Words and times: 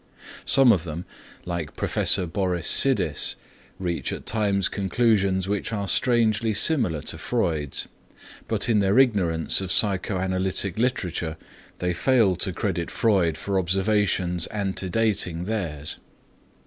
Some 0.45 0.71
of 0.71 0.83
them, 0.83 1.05
like 1.45 1.75
Professor 1.75 2.25
Boris 2.25 2.67
Sidis, 2.67 3.35
reach 3.77 4.11
at 4.11 4.25
times 4.25 4.67
conclusions 4.67 5.47
which 5.47 5.71
are 5.71 5.87
strangely 5.87 6.55
similar 6.55 7.03
to 7.03 7.19
Freud's, 7.19 7.87
but 8.47 8.67
in 8.67 8.79
their 8.79 8.97
ignorance 8.97 9.61
of 9.61 9.71
psychoanalytic 9.71 10.79
literature, 10.79 11.37
they 11.77 11.93
fail 11.93 12.35
to 12.37 12.51
credit 12.51 12.89
Freud 12.89 13.37
for 13.37 13.59
observations 13.59 14.47
antedating 14.47 15.43
theirs. 15.43 15.99